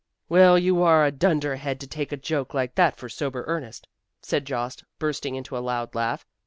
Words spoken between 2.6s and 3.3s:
that for